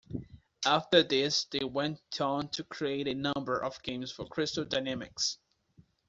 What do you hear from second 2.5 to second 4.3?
to create a number of games for